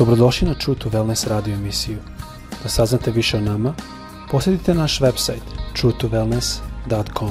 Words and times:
Dobrodošli 0.00 0.48
na 0.48 0.54
True 0.54 0.78
to 0.78 0.88
Wellness 0.88 1.28
radio 1.28 1.54
emisiju. 1.54 1.98
Da 2.62 2.68
saznate 2.68 3.10
više 3.10 3.36
o 3.36 3.40
nama, 3.40 3.74
posjetite 4.30 4.74
naš 4.74 5.00
website 5.00 5.44
truetowellness.com. 5.76 7.30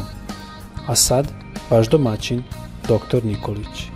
A 0.88 0.96
sad, 0.96 1.28
vaš 1.70 1.90
domaćin, 1.90 2.44
dr. 2.84 3.26
Nikolić. 3.26 3.90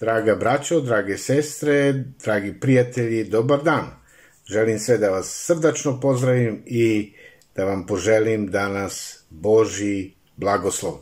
Draga 0.00 0.34
braćo, 0.34 0.80
drage 0.80 1.18
sestre, 1.18 1.92
dragi 2.24 2.60
prijatelji, 2.60 3.24
dobar 3.24 3.62
dan. 3.62 4.04
Želim 4.46 4.78
sve 4.78 4.98
da 4.98 5.10
vas 5.10 5.44
srdačno 5.46 6.00
pozdravim 6.00 6.62
i 6.66 7.12
da 7.54 7.64
vam 7.64 7.86
poželim 7.86 8.46
danas 8.50 9.24
Boži 9.30 10.10
blagoslov. 10.36 10.94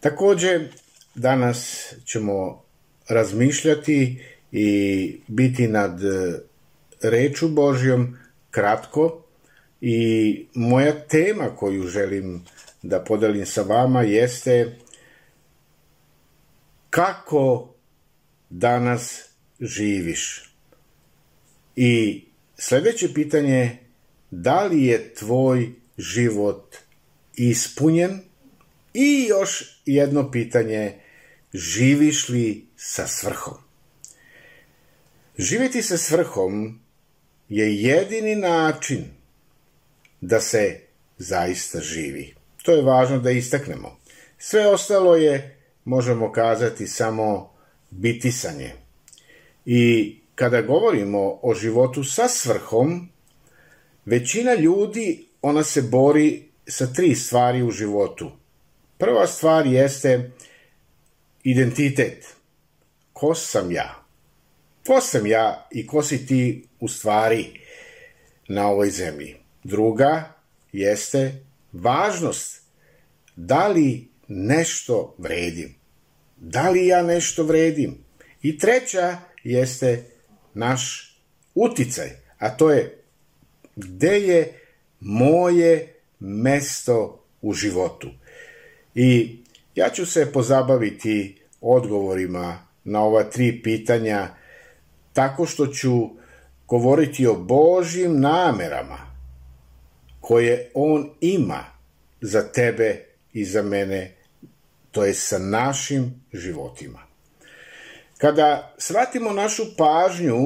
Takođe, 0.00 0.60
danas 1.14 1.92
ćemo 2.04 2.64
razmišljati 3.08 4.24
i 4.52 5.20
biti 5.26 5.68
nad 5.68 6.00
reču 7.02 7.48
Božjom 7.48 8.18
kratko 8.50 9.22
i 9.80 10.46
moja 10.54 10.92
tema 11.08 11.56
koju 11.56 11.82
želim 11.82 12.44
da 12.82 13.04
podelim 13.04 13.46
sa 13.46 13.62
vama 13.62 14.02
jeste 14.02 14.76
kako 16.90 17.74
danas 18.50 19.24
živiš. 19.60 20.52
I 21.76 22.24
sledeće 22.58 23.14
pitanje 23.14 23.87
da 24.30 24.64
li 24.64 24.84
je 24.84 25.14
tvoj 25.14 25.72
život 25.98 26.76
ispunjen? 27.34 28.20
I 28.94 29.26
još 29.28 29.80
jedno 29.86 30.30
pitanje, 30.30 30.94
živiš 31.52 32.28
li 32.28 32.66
sa 32.76 33.06
svrhom? 33.06 33.54
Živjeti 35.38 35.82
sa 35.82 35.96
svrhom 35.96 36.80
je 37.48 37.82
jedini 37.82 38.36
način 38.36 39.04
da 40.20 40.40
se 40.40 40.80
zaista 41.18 41.80
živi. 41.80 42.34
To 42.62 42.72
je 42.72 42.82
važno 42.82 43.18
da 43.18 43.30
istaknemo. 43.30 43.98
Sve 44.38 44.66
ostalo 44.66 45.16
je, 45.16 45.56
možemo 45.84 46.32
kazati, 46.32 46.86
samo 46.86 47.50
bitisanje. 47.90 48.72
I 49.66 50.14
kada 50.34 50.62
govorimo 50.62 51.38
o 51.42 51.54
životu 51.54 52.04
sa 52.04 52.28
svrhom, 52.28 53.08
većina 54.08 54.54
ljudi, 54.54 55.26
ona 55.42 55.62
se 55.62 55.82
bori 55.82 56.48
sa 56.66 56.86
tri 56.86 57.14
stvari 57.14 57.62
u 57.62 57.70
životu. 57.70 58.30
Prva 58.98 59.26
stvar 59.26 59.66
jeste 59.66 60.30
identitet. 61.42 62.26
Ko 63.12 63.34
sam 63.34 63.72
ja? 63.72 64.04
Ko 64.86 65.00
sam 65.00 65.26
ja 65.26 65.68
i 65.72 65.86
ko 65.86 66.02
si 66.02 66.26
ti 66.26 66.68
u 66.80 66.88
stvari 66.88 67.60
na 68.48 68.68
ovoj 68.68 68.90
zemlji? 68.90 69.36
Druga 69.64 70.32
jeste 70.72 71.44
važnost. 71.72 72.62
Da 73.36 73.68
li 73.68 74.08
nešto 74.28 75.14
vredim? 75.18 75.74
Da 76.36 76.70
li 76.70 76.86
ja 76.86 77.02
nešto 77.02 77.42
vredim? 77.42 77.98
I 78.42 78.58
treća 78.58 79.18
jeste 79.44 80.04
naš 80.54 81.14
uticaj, 81.54 82.10
a 82.38 82.56
to 82.56 82.70
je 82.70 82.98
gde 83.78 84.20
je 84.20 84.60
moje 85.00 85.94
mesto 86.20 87.24
u 87.42 87.52
životu. 87.52 88.08
I 88.94 89.38
ja 89.74 89.90
ću 89.90 90.06
se 90.06 90.32
pozabaviti 90.32 91.42
odgovorima 91.60 92.58
na 92.84 93.02
ova 93.02 93.24
tri 93.24 93.62
pitanja 93.62 94.28
tako 95.12 95.46
što 95.46 95.66
ću 95.66 96.08
govoriti 96.68 97.26
o 97.26 97.34
Božjim 97.34 98.20
namerama 98.20 98.98
koje 100.20 100.70
On 100.74 101.10
ima 101.20 101.64
za 102.20 102.52
tebe 102.52 103.04
i 103.32 103.44
za 103.44 103.62
mene, 103.62 104.14
to 104.90 105.04
je 105.04 105.14
sa 105.14 105.38
našim 105.38 106.22
životima. 106.32 107.02
Kada 108.18 108.74
shvatimo 108.78 109.32
našu 109.32 109.62
pažnju 109.76 110.36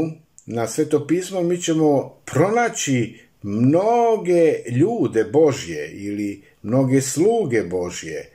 na 0.47 0.66
svetopismo, 0.66 1.42
mi 1.42 1.62
ćemo 1.62 2.16
pronaći 2.25 3.20
mnoge 3.42 4.54
ljude 4.70 5.25
Božje 5.25 5.91
ili 5.92 6.42
mnoge 6.62 7.00
sluge 7.00 7.62
Božje 7.62 8.30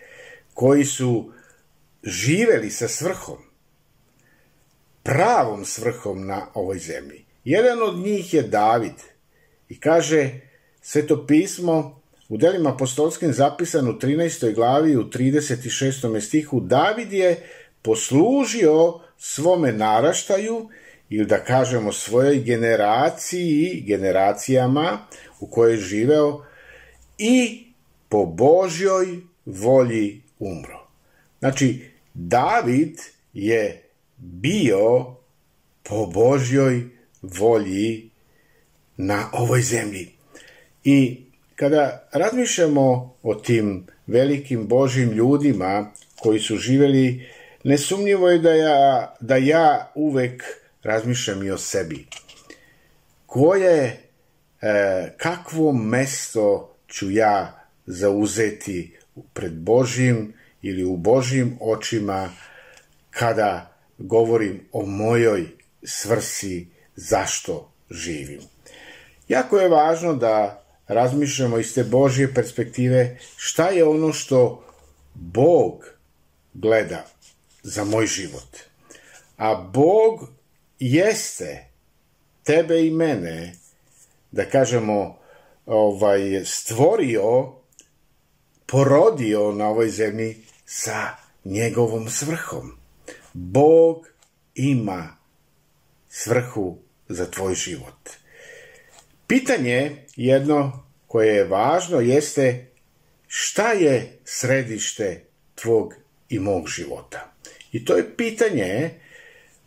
koji 0.53 0.85
su 0.85 1.31
živeli 2.03 2.69
sa 2.69 2.87
svrhom, 2.87 3.37
pravom 5.03 5.65
svrhom 5.65 6.27
na 6.27 6.47
ovoj 6.53 6.79
zemlji. 6.79 7.25
Jedan 7.43 7.81
od 7.81 7.95
njih 7.95 8.33
je 8.33 8.41
David 8.41 8.93
i 9.69 9.79
kaže 9.79 10.39
svetopismo 10.81 12.01
u 12.29 12.37
delima 12.37 12.73
apostolskim 12.73 13.33
zapisan 13.33 13.87
u 13.87 13.93
13. 13.93 14.55
glavi 14.55 14.97
u 14.97 15.03
36. 15.03 16.21
stihu 16.21 16.59
David 16.59 17.13
je 17.13 17.49
poslužio 17.81 18.99
svome 19.17 19.71
naraštaju 19.71 20.69
ili 21.09 21.25
da 21.25 21.43
kažemo 21.43 21.91
svojoj 21.91 22.39
generaciji, 22.39 23.83
generacijama 23.87 24.99
u 25.39 25.47
kojoj 25.47 25.73
je 25.73 25.77
živeo 25.77 26.45
i 27.17 27.65
po 28.09 28.25
Božjoj 28.25 29.17
volji 29.45 30.21
umro. 30.39 30.87
Znači, 31.39 31.91
David 32.13 32.99
je 33.33 33.83
bio 34.17 35.15
po 35.83 36.05
Božjoj 36.05 36.83
volji 37.21 38.09
na 38.97 39.29
ovoj 39.33 39.61
zemlji. 39.61 40.11
I 40.83 41.21
kada 41.55 42.09
razmišljamo 42.13 43.15
o 43.23 43.35
tim 43.35 43.87
velikim 44.07 44.67
Božjim 44.67 45.11
ljudima 45.11 45.91
koji 46.19 46.39
su 46.39 46.57
živeli, 46.57 47.27
nesumnjivo 47.63 48.29
je 48.29 48.39
da 48.39 48.53
ja, 48.53 49.15
da 49.19 49.37
ja 49.37 49.91
uvek 49.95 50.43
razmišljam 50.83 51.43
i 51.43 51.51
o 51.51 51.57
sebi. 51.57 52.07
Koje, 53.25 54.09
e, 54.61 55.13
kakvo 55.17 55.71
mesto 55.71 56.75
ću 56.87 57.11
ja 57.11 57.65
zauzeti 57.85 58.97
pred 59.33 59.53
Božjim 59.53 60.33
ili 60.61 60.83
u 60.83 60.97
Božjim 60.97 61.57
očima 61.61 62.29
kada 63.09 63.77
govorim 63.97 64.67
o 64.71 64.85
mojoj 64.85 65.47
svrsi 65.83 66.67
zašto 66.95 67.71
živim. 67.89 68.41
Jako 69.27 69.59
je 69.59 69.69
važno 69.69 70.13
da 70.13 70.63
razmišljamo 70.87 71.57
iz 71.57 71.73
te 71.73 71.83
Božje 71.83 72.33
perspektive 72.33 73.17
šta 73.37 73.69
je 73.69 73.85
ono 73.85 74.13
što 74.13 74.63
Bog 75.13 75.85
gleda 76.53 77.05
za 77.63 77.83
moj 77.83 78.05
život. 78.05 78.57
A 79.37 79.55
Bog 79.73 80.36
jeste 80.79 81.65
tebe 82.43 82.85
i 82.85 82.91
mene, 82.91 83.55
da 84.31 84.45
kažemo, 84.45 85.19
ovaj, 85.65 86.45
stvorio, 86.45 87.53
porodio 88.65 89.51
na 89.51 89.67
ovoj 89.67 89.89
zemlji 89.89 90.37
sa 90.65 91.15
njegovom 91.45 92.09
svrhom. 92.09 92.71
Bog 93.33 94.07
ima 94.55 95.17
svrhu 96.09 96.77
za 97.09 97.31
tvoj 97.31 97.55
život. 97.55 98.09
Pitanje 99.27 100.05
jedno 100.15 100.87
koje 101.07 101.35
je 101.35 101.43
važno 101.43 101.99
jeste 101.99 102.67
šta 103.27 103.71
je 103.71 104.19
središte 104.25 105.23
tvog 105.55 105.93
i 106.29 106.39
mog 106.39 106.67
života. 106.67 107.33
I 107.71 107.85
to 107.85 107.97
je 107.97 108.15
pitanje 108.17 108.89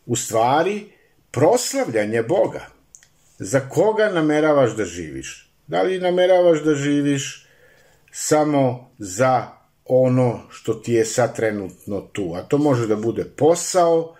u 0.06 0.16
stvari 0.16 0.92
proslavljanje 1.30 2.22
Boga. 2.22 2.66
Za 3.38 3.60
koga 3.60 4.08
nameravaš 4.08 4.76
da 4.76 4.84
živiš? 4.84 5.50
Da 5.66 5.82
li 5.82 6.00
nameravaš 6.00 6.62
da 6.62 6.74
živiš 6.74 7.46
samo 8.12 8.90
za 8.98 9.46
ono 9.84 10.40
što 10.50 10.74
ti 10.74 10.92
je 10.92 11.04
sad 11.04 11.36
trenutno 11.36 12.00
tu? 12.00 12.32
A 12.34 12.42
to 12.42 12.58
može 12.58 12.86
da 12.86 12.96
bude 12.96 13.24
posao, 13.24 14.14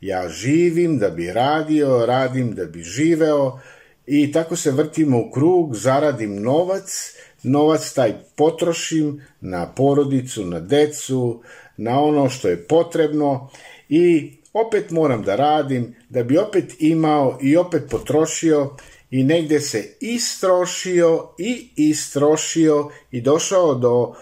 ja 0.00 0.28
živim 0.28 0.98
da 0.98 1.10
bi 1.10 1.32
radio, 1.32 2.06
radim 2.06 2.54
da 2.54 2.64
bi 2.64 2.82
živeo 2.82 3.60
i 4.06 4.32
tako 4.32 4.56
se 4.56 4.70
vrtimo 4.70 5.18
u 5.18 5.30
krug, 5.30 5.76
zaradim 5.76 6.42
novac, 6.42 7.16
novac 7.42 7.92
taj 7.92 8.14
potrošim 8.36 9.22
na 9.40 9.72
porodicu, 9.74 10.46
na 10.46 10.60
decu, 10.60 11.42
na 11.76 12.00
ono 12.00 12.28
što 12.28 12.48
je 12.48 12.66
potrebno 12.66 13.50
i 13.88 14.32
opet 14.54 14.90
moram 14.90 15.22
da 15.22 15.36
radim, 15.36 15.94
da 16.08 16.22
bi 16.22 16.38
opet 16.38 16.74
imao 16.78 17.38
i 17.42 17.56
opet 17.56 17.82
potrošio 17.90 18.76
i 19.10 19.24
negde 19.24 19.60
se 19.60 19.96
istrošio 20.00 21.28
i 21.38 21.68
istrošio 21.76 22.90
i 23.10 23.20
došao 23.20 23.74
do 23.74 24.14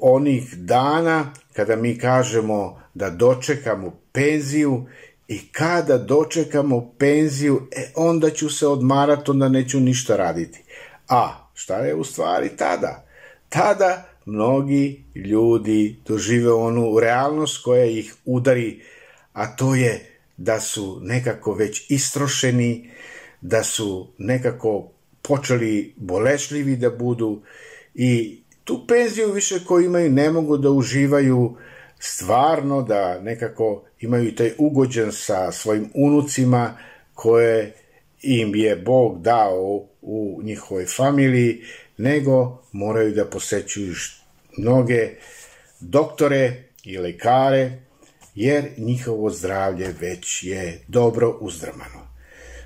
onih 0.00 0.56
dana 0.56 1.32
kada 1.52 1.76
mi 1.76 1.98
kažemo 1.98 2.80
da 2.94 3.10
dočekamo 3.10 3.98
penziju 4.12 4.86
i 5.28 5.48
kada 5.52 5.98
dočekamo 5.98 6.94
penziju, 6.98 7.68
e, 7.76 7.92
onda 7.94 8.30
ću 8.30 8.50
se 8.50 8.66
odmarati, 8.66 9.30
onda 9.30 9.48
neću 9.48 9.80
ništa 9.80 10.16
raditi. 10.16 10.62
A 11.08 11.48
šta 11.54 11.76
je 11.76 11.94
u 11.94 12.04
stvari 12.04 12.56
tada? 12.56 13.06
Tada 13.48 14.08
mnogi 14.26 15.04
ljudi 15.14 15.96
dožive 16.06 16.52
onu 16.52 16.98
realnost 16.98 17.64
koja 17.64 17.84
ih 17.84 18.14
udari, 18.24 18.80
a 19.34 19.56
to 19.56 19.74
je 19.74 20.00
da 20.36 20.60
su 20.60 20.98
nekako 21.02 21.54
već 21.54 21.90
istrošeni, 21.90 22.90
da 23.40 23.64
su 23.64 24.08
nekako 24.18 24.90
počeli 25.22 25.94
bolešljivi 25.96 26.76
da 26.76 26.90
budu 26.90 27.42
i 27.94 28.38
tu 28.64 28.86
penziju 28.86 29.32
više 29.32 29.64
koju 29.66 29.86
imaju 29.86 30.10
ne 30.10 30.30
mogu 30.30 30.56
da 30.56 30.70
uživaju 30.70 31.56
stvarno 31.98 32.82
da 32.82 33.20
nekako 33.20 33.84
imaju 34.00 34.34
taj 34.34 34.52
ugođen 34.58 35.12
sa 35.12 35.52
svojim 35.52 35.90
unucima 35.94 36.78
koje 37.14 37.74
im 38.22 38.54
je 38.54 38.76
Bog 38.76 39.22
dao 39.22 39.86
u 40.02 40.40
njihovoj 40.42 40.86
familiji, 40.86 41.62
nego 41.96 42.62
moraju 42.72 43.14
da 43.14 43.24
posećuju 43.24 43.94
mnoge 44.58 45.10
doktore 45.80 46.62
i 46.84 46.98
lekare, 46.98 47.72
jer 48.34 48.64
njihovo 48.76 49.30
zdravlje 49.30 49.94
već 50.00 50.42
je 50.42 50.84
dobro 50.88 51.38
uzdrmano. 51.40 52.08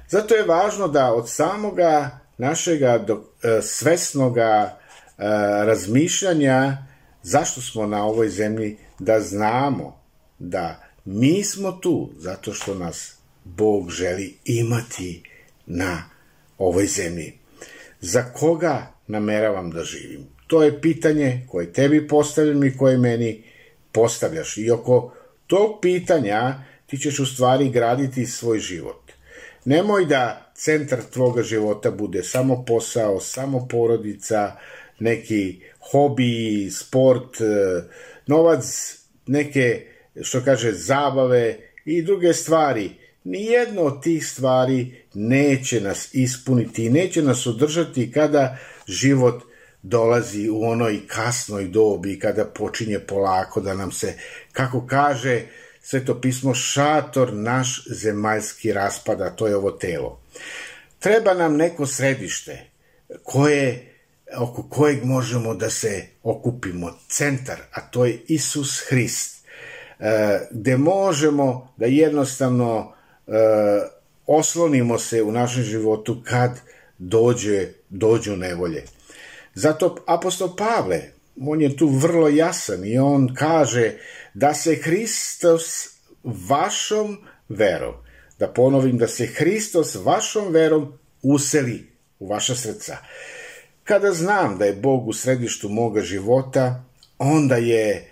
Zato 0.09 0.35
je 0.35 0.47
važno 0.47 0.89
da 0.89 1.13
od 1.13 1.31
samoga 1.31 2.19
našega 2.39 3.07
e, 3.09 3.63
svesnoga 3.63 4.51
e, 4.69 4.77
razmišljanja 5.65 6.89
zašto 7.23 7.61
smo 7.61 7.87
na 7.87 8.05
ovoj 8.05 8.29
zemlji, 8.29 8.77
da 8.99 9.21
znamo 9.21 10.01
da 10.39 10.83
mi 11.05 11.45
smo 11.45 11.73
tu 11.73 12.11
zato 12.19 12.53
što 12.53 12.75
nas 12.75 13.15
Bog 13.45 13.91
želi 13.91 14.37
imati 14.45 15.23
na 15.67 16.03
ovoj 16.59 16.87
zemlji. 16.87 17.39
Za 18.01 18.23
koga 18.23 18.93
nameravam 19.07 19.71
da 19.71 19.85
živim? 19.85 20.27
To 20.47 20.63
je 20.63 20.81
pitanje 20.81 21.47
koje 21.49 21.73
tebi 21.73 22.09
postavljam 22.09 22.65
i 22.65 22.77
koje 22.77 22.99
meni 22.99 23.45
postavljaš. 23.93 24.57
I 24.57 24.71
oko 24.71 25.13
tog 25.49 25.79
pitanja 25.83 26.55
ti 26.87 26.99
ćeš 26.99 27.19
u 27.19 27.27
stvari 27.27 27.71
graditi 27.71 28.27
svoj 28.27 28.59
život. 28.59 29.13
Nemoj 29.65 30.05
da 30.05 30.53
centar 30.55 30.99
tvoga 31.13 31.43
života 31.43 31.91
bude 31.91 32.23
samo 32.23 32.65
posao, 32.65 33.21
samo 33.21 33.69
porodica, 33.71 34.53
neki 34.99 35.61
hobi, 35.91 36.71
sport, 36.71 37.41
e, 37.41 37.45
novac, 38.27 38.65
neke, 39.27 39.87
što 40.23 40.45
kaže, 40.45 40.73
zabave 40.73 41.59
i 41.85 42.03
druge 42.03 42.33
stvari. 42.35 42.91
Nijedno 43.25 43.83
od 43.83 44.03
tih 44.03 44.27
stvari 44.27 45.05
neće 45.15 45.81
nas 45.81 46.15
ispuniti 46.15 46.85
i 46.85 46.91
neće 46.91 47.23
nas 47.23 47.47
održati 47.47 48.13
kada 48.13 48.57
život 48.87 49.43
dolazi 49.83 50.49
u 50.51 50.63
onoj 50.63 51.01
kasnoj 51.07 51.65
dobi, 51.65 52.19
kada 52.19 52.45
počinje 52.45 52.99
polako 52.99 53.61
da 53.61 53.75
nam 53.75 53.93
se, 53.93 54.15
kako 54.59 54.87
kaže 54.87 55.43
sveto 55.83 56.21
pismo, 56.21 56.55
šator 56.55 57.33
naš 57.33 57.85
zemaljski 57.87 58.73
raspada, 58.73 59.31
to 59.31 59.47
je 59.47 59.57
ovo 59.57 59.71
telo. 59.71 60.21
Treba 60.99 61.35
nam 61.35 61.57
neko 61.57 61.87
središte 61.87 62.71
koje 63.23 63.95
oko 64.39 64.63
kojeg 64.63 65.05
možemo 65.05 65.55
da 65.55 65.71
se 65.71 66.07
okupimo, 66.23 66.99
centar, 67.09 67.59
a 67.73 67.81
to 67.81 68.05
je 68.05 68.21
Isus 68.29 68.83
Hrist, 68.89 69.47
e, 69.99 70.41
gde 70.51 70.77
možemo 70.77 71.75
da 71.77 71.87
jednostavno 71.87 72.93
e, 73.27 73.33
oslonimo 74.27 74.99
se 74.99 75.23
u 75.23 75.33
našem 75.33 75.63
životu 75.63 76.23
kad 76.25 76.61
dođe, 76.99 77.69
dođu 77.89 78.37
nevolje. 78.37 78.85
Zato 79.55 80.05
apostol 80.07 80.57
Pavle, 80.57 81.18
on 81.41 81.61
je 81.61 81.77
tu 81.77 81.89
vrlo 81.89 82.29
jasan 82.29 82.85
i 82.85 82.99
on 82.99 83.35
kaže 83.35 83.93
da 84.35 84.55
se 84.55 84.75
Hristos 84.75 85.89
vašom 86.25 87.19
verom, 87.49 87.95
da 88.39 88.49
ponovim, 88.49 88.99
da 88.99 89.09
se 89.09 89.27
Hristos 89.27 89.95
vašom 89.95 90.53
verom 90.53 90.93
useli 91.23 91.93
u 92.19 92.29
vaša 92.29 92.55
srca. 92.55 92.97
Kada 93.85 94.13
znam 94.13 94.59
da 94.59 94.65
je 94.65 94.73
Bog 94.73 95.09
u 95.09 95.13
središtu 95.13 95.69
moga 95.69 96.01
života, 96.01 96.85
onda 97.19 97.57
je 97.57 98.11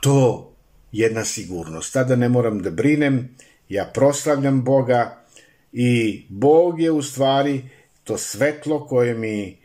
to 0.00 0.52
jedna 0.92 1.24
sigurnost. 1.24 1.92
Tada 1.92 2.16
ne 2.16 2.28
moram 2.28 2.62
da 2.62 2.70
brinem, 2.70 3.36
ja 3.68 3.90
proslavljam 3.94 4.64
Boga 4.64 5.24
i 5.72 6.22
Bog 6.28 6.80
je 6.80 6.90
u 6.90 7.02
stvari 7.02 7.70
to 8.04 8.18
svetlo 8.18 8.86
koje 8.86 9.14
mi 9.14 9.58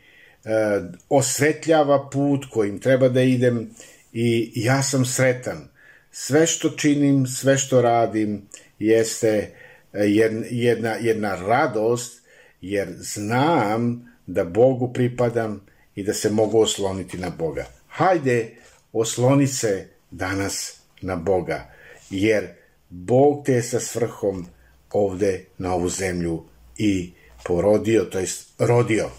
e, 0.45 0.81
osvetljava 1.09 2.09
put 2.09 2.45
kojim 2.51 2.79
treba 2.79 3.09
da 3.09 3.21
idem 3.21 3.69
i 4.13 4.51
ja 4.55 4.83
sam 4.83 5.05
sretan. 5.05 5.67
Sve 6.11 6.47
što 6.47 6.69
činim, 6.69 7.27
sve 7.27 7.57
što 7.57 7.81
radim 7.81 8.47
jeste 8.79 9.51
e, 9.93 10.03
jedna, 10.49 10.89
jedna 10.89 11.35
radost 11.35 12.21
jer 12.61 12.87
znam 12.99 14.13
da 14.27 14.43
Bogu 14.43 14.93
pripadam 14.93 15.65
i 15.95 16.03
da 16.03 16.13
se 16.13 16.29
mogu 16.29 16.59
osloniti 16.59 17.17
na 17.17 17.29
Boga. 17.29 17.65
Hajde, 17.87 18.49
osloni 18.93 19.47
se 19.47 19.87
danas 20.11 20.79
na 21.01 21.15
Boga, 21.15 21.71
jer 22.09 22.47
Bog 22.89 23.45
te 23.45 23.53
je 23.53 23.63
sa 23.63 23.79
svrhom 23.79 24.45
ovde 24.91 25.45
na 25.57 25.73
ovu 25.73 25.89
zemlju 25.89 26.43
i 26.77 27.13
porodio, 27.43 28.03
to 28.03 28.19
jest 28.19 28.53
rodio. 28.59 29.09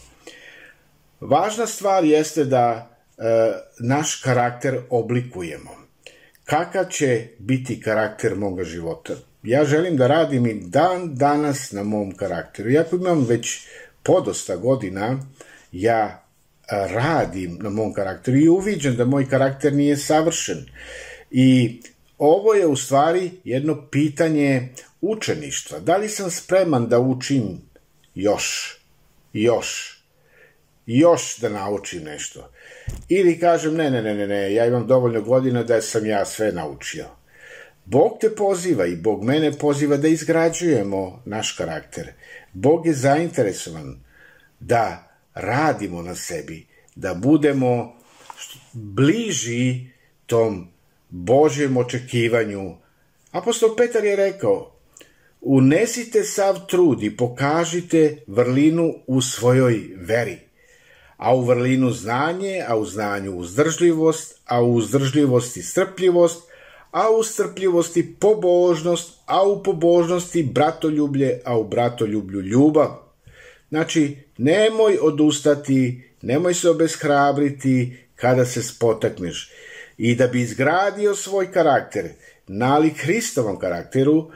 Važna 1.24 1.66
stvar 1.66 2.04
jeste 2.04 2.44
da 2.44 2.64
e, 3.18 3.24
naš 3.80 4.14
karakter 4.14 4.80
oblikujemo. 4.90 5.70
Kakav 6.44 6.84
će 6.84 7.28
biti 7.38 7.80
karakter 7.80 8.34
moga 8.36 8.64
života? 8.64 9.14
Ja 9.42 9.64
želim 9.64 9.96
da 9.96 10.06
radim 10.06 10.46
i 10.46 10.54
dan 10.54 11.14
danas 11.14 11.72
na 11.72 11.82
mom 11.82 12.12
karakteru. 12.16 12.70
Iako 12.70 12.96
imam 12.96 13.24
već 13.24 13.66
podosta 14.02 14.56
godina 14.56 15.18
ja 15.72 16.24
radim 16.70 17.58
na 17.62 17.70
mom 17.70 17.94
karakteru 17.94 18.38
i 18.38 18.48
uviđam 18.48 18.96
da 18.96 19.04
moj 19.04 19.28
karakter 19.28 19.72
nije 19.72 19.96
savršen. 19.96 20.66
I 21.30 21.80
ovo 22.18 22.54
je 22.54 22.66
u 22.66 22.76
stvari 22.76 23.30
jedno 23.44 23.88
pitanje 23.90 24.68
učeništva. 25.00 25.78
Da 25.78 25.96
li 25.96 26.08
sam 26.08 26.30
spreman 26.30 26.88
da 26.88 26.98
učim 26.98 27.60
još, 28.14 28.76
još, 29.32 30.00
još 30.86 31.38
da 31.38 31.48
naučim 31.48 32.02
nešto? 32.02 32.50
Ili 33.08 33.38
kažem, 33.38 33.74
ne, 33.74 33.90
ne, 33.90 34.02
ne, 34.02 34.14
ne, 34.14 34.26
ne, 34.26 34.54
ja 34.54 34.66
imam 34.66 34.86
dovoljno 34.86 35.22
godina 35.22 35.62
da 35.62 35.80
sam 35.80 36.06
ja 36.06 36.24
sve 36.24 36.52
naučio. 36.52 37.06
Bog 37.84 38.18
te 38.20 38.34
poziva 38.34 38.86
i 38.86 38.96
Bog 38.96 39.24
mene 39.24 39.52
poziva 39.52 39.96
da 39.96 40.08
izgrađujemo 40.08 41.22
naš 41.24 41.52
karakter. 41.52 42.12
Bog 42.52 42.86
je 42.86 42.92
zainteresovan 42.92 44.04
da 44.60 45.14
radimo 45.34 46.02
na 46.02 46.14
sebi, 46.14 46.66
da 46.94 47.14
budemo 47.14 47.96
bliži 48.72 49.86
tom 50.26 50.68
Božjem 51.10 51.76
očekivanju. 51.76 52.76
Apostol 53.30 53.76
Petar 53.76 54.04
je 54.04 54.16
rekao, 54.16 54.72
unesite 55.40 56.22
sav 56.22 56.66
trud 56.66 57.02
i 57.02 57.16
pokažite 57.16 58.16
vrlinu 58.26 58.94
u 59.06 59.20
svojoj 59.20 59.80
veri, 59.96 60.38
a 61.24 61.34
u 61.34 61.44
vrlinu 61.44 61.90
znanje, 61.90 62.64
a 62.68 62.76
u 62.76 62.84
znanju 62.84 63.36
uzdržljivost, 63.36 64.40
a 64.46 64.62
u 64.62 64.74
uzdržljivosti 64.74 65.62
strpljivost, 65.62 66.42
a 66.90 67.10
u 67.10 67.22
strpljivosti 67.22 68.16
pobožnost, 68.20 69.12
a 69.26 69.42
u 69.48 69.62
pobožnosti 69.62 70.42
bratoljublje, 70.42 71.40
a 71.44 71.58
u 71.58 71.64
bratoljublju 71.64 72.40
ljubav. 72.40 72.88
Znači, 73.68 74.16
nemoj 74.38 74.98
odustati, 75.02 76.04
nemoj 76.22 76.54
se 76.54 76.70
obeshrabriti 76.70 77.98
kada 78.14 78.44
se 78.44 78.62
spotakneš. 78.62 79.50
I 79.96 80.14
da 80.14 80.26
bi 80.26 80.40
izgradio 80.40 81.14
svoj 81.14 81.52
karakter, 81.52 82.08
nalik 82.46 83.02
Hristovom 83.02 83.58
karakteru, 83.58 84.30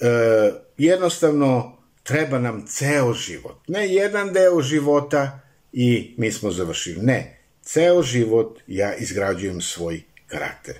e, 0.00 0.52
jednostavno 0.78 1.76
treba 2.02 2.38
nam 2.38 2.66
ceo 2.66 3.12
život. 3.12 3.56
Ne 3.68 3.88
jedan 3.88 4.32
deo 4.32 4.60
života 4.62 5.43
i 5.76 6.14
mi 6.16 6.32
smo 6.32 6.50
završili. 6.50 7.02
Ne, 7.02 7.38
ceo 7.62 8.02
život 8.02 8.60
ja 8.66 8.94
izgrađujem 8.94 9.60
svoj 9.60 10.02
karakter. 10.26 10.74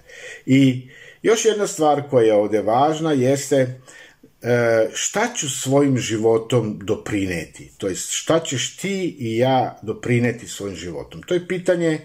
I 0.47 0.89
još 1.23 1.45
jedna 1.45 1.67
stvar 1.67 2.03
koja 2.11 2.27
je 2.27 2.35
ovde 2.35 2.63
važna 2.63 3.13
jeste 3.13 3.57
e, 3.57 4.89
šta 4.93 5.29
ću 5.37 5.51
svojim 5.51 5.99
životom 5.99 6.79
doprineti? 6.83 7.71
To 7.79 7.89
jest, 7.89 8.11
šta 8.11 8.41
ćeš 8.41 8.77
ti 8.77 9.17
i 9.19 9.37
ja 9.37 9.79
doprineti 9.83 10.49
svojim 10.49 10.77
životom? 10.77 11.23
To 11.23 11.35
je 11.35 11.49
pitanje, 11.49 11.91
e, 11.91 12.01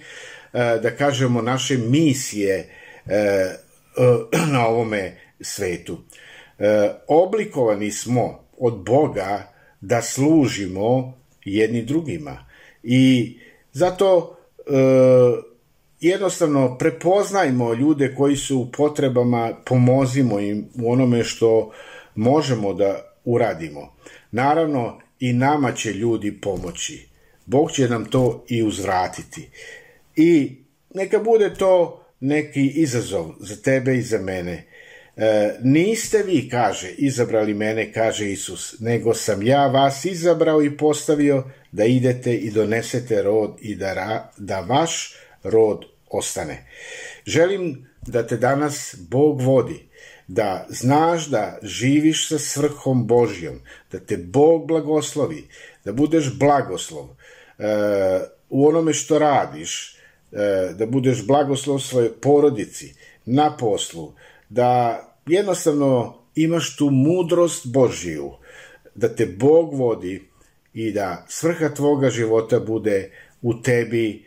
da 0.84 0.96
kažemo, 0.96 1.42
naše 1.42 1.78
misije 1.78 2.70
e, 3.06 3.56
na 4.54 4.68
ovome 4.68 5.18
svetu. 5.42 5.98
Oblikovani 7.08 7.92
smo 7.92 8.44
od 8.58 8.84
Boga 8.86 9.54
da 9.82 10.02
služimo 10.02 11.18
jedni 11.46 11.84
drugima. 11.84 12.49
I 12.84 13.38
zato 13.72 14.38
jednostavno 16.00 16.78
prepoznajmo 16.78 17.74
ljude 17.74 18.16
koji 18.16 18.36
su 18.36 18.60
u 18.60 18.72
potrebama, 18.72 19.54
pomozimo 19.66 20.40
im 20.40 20.70
u 20.82 20.92
onome 20.92 21.24
što 21.24 21.72
možemo 22.16 22.74
da 22.74 23.16
uradimo. 23.26 23.96
Naravno, 24.32 25.00
i 25.20 25.34
nama 25.34 25.72
će 25.72 25.94
ljudi 25.94 26.42
pomoći. 26.42 27.08
Bog 27.46 27.72
će 27.72 27.90
nam 27.90 28.06
to 28.06 28.46
i 28.48 28.64
uzvratiti. 28.64 29.50
I 30.16 30.56
neka 30.94 31.20
bude 31.20 31.54
to 31.54 32.04
neki 32.20 32.68
izazov 32.68 33.32
za 33.40 33.56
tebe 33.56 33.96
i 33.96 34.02
za 34.02 34.18
mene. 34.18 34.66
E, 35.20 35.56
niste 35.62 36.24
vi, 36.24 36.50
kaže, 36.50 36.90
izabrali 36.98 37.54
mene, 37.54 37.94
kaže 37.94 38.32
Isus, 38.32 38.76
nego 38.80 39.14
sam 39.14 39.44
ja 39.44 39.68
vas 39.68 40.06
izabrao 40.06 40.62
i 40.64 40.78
postavio 40.78 41.44
da 41.72 41.86
idete 41.86 42.36
i 42.36 42.52
donesete 42.52 43.22
rod 43.22 43.58
i 43.62 43.76
da, 43.76 43.94
ra, 43.94 44.32
da 44.38 44.60
vaš 44.60 45.16
rod 45.44 45.86
ostane. 46.10 46.66
Želim 47.26 47.88
da 48.08 48.28
te 48.28 48.38
danas 48.38 48.96
Bog 49.10 49.42
vodi, 49.42 49.90
da 50.28 50.66
znaš 50.70 51.28
da 51.28 51.58
živiš 51.64 52.30
sa 52.30 52.40
svrhom 52.40 53.08
Božjom, 53.08 53.60
da 53.92 54.00
te 54.00 54.18
Bog 54.18 54.68
blagoslovi, 54.68 55.48
da 55.86 55.92
budeš 55.92 56.34
blagoslov 56.34 57.10
e, 57.10 57.66
u 58.50 58.68
onome 58.68 58.94
što 58.94 59.20
radiš, 59.20 59.98
e, 60.32 60.74
da 60.74 60.86
budeš 60.86 61.26
blagoslov 61.26 61.80
svojoj 61.80 62.12
porodici, 62.22 62.94
na 63.26 63.58
poslu, 63.58 64.14
da 64.50 65.06
jednostavno 65.30 66.20
imaš 66.36 66.76
tu 66.76 66.90
mudrost 66.90 67.68
Božiju, 67.68 68.32
da 68.96 69.16
te 69.16 69.26
Bog 69.26 69.74
vodi 69.74 70.24
i 70.74 70.92
da 70.92 71.26
svrha 71.30 71.70
tvoga 71.70 72.10
života 72.10 72.60
bude 72.60 73.12
u 73.42 73.62
tebi 73.62 74.26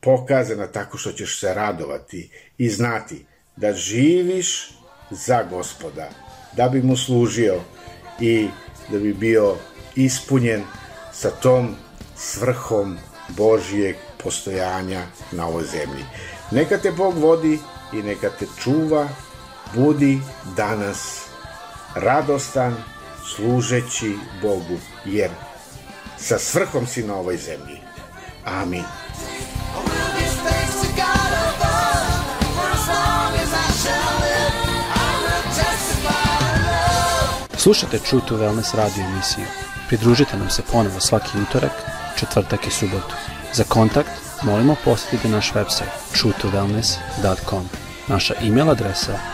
pokazana 0.00 0.66
tako 0.66 0.98
što 0.98 1.12
ćeš 1.12 1.40
se 1.40 1.54
radovati 1.54 2.30
i 2.58 2.68
znati 2.68 3.24
da 3.56 3.72
živiš 3.72 4.70
za 5.10 5.42
gospoda, 5.42 6.10
da 6.56 6.68
bi 6.68 6.82
mu 6.82 6.96
služio 6.96 7.60
i 8.20 8.48
da 8.90 8.98
bi 8.98 9.14
bio 9.14 9.56
ispunjen 9.96 10.62
sa 11.12 11.30
tom 11.30 11.74
svrhom 12.16 12.98
Božijeg 13.28 13.96
postojanja 14.22 15.02
na 15.32 15.46
ovoj 15.46 15.64
zemlji. 15.64 16.04
Neka 16.50 16.78
te 16.78 16.90
Bog 16.90 17.18
vodi 17.18 17.58
i 17.92 18.02
neka 18.02 18.30
te 18.38 18.46
čuva, 18.62 19.08
budi 19.74 20.20
danas 20.56 21.24
radostan 21.94 22.76
služeći 23.36 24.16
Bogu, 24.42 24.78
jer 25.04 25.30
sa 26.18 26.38
svrhom 26.38 26.86
si 26.86 27.02
na 27.02 27.14
ovoj 27.14 27.36
zemlji. 27.36 27.80
Amin. 28.44 28.84
Slušajte 37.56 37.98
True 37.98 38.22
to 38.28 38.36
Wellness 38.36 38.76
radio 38.76 39.04
emisiju. 39.04 39.44
Pridružite 39.88 40.36
nam 40.36 40.50
se 40.50 40.62
ponovo 40.72 41.00
svaki 41.00 41.38
utorak, 41.48 41.72
četvrtak 42.18 42.66
i 42.66 42.70
subotu. 42.70 43.14
Za 43.52 43.64
kontakt 43.64 44.10
molimo 44.42 44.76
posjetite 44.84 45.28
naš 45.28 45.52
website 45.52 45.94
truetowellness.com. 46.12 47.68
Naša 48.08 48.34
e-mail 48.40 48.70
adresa 48.70 49.33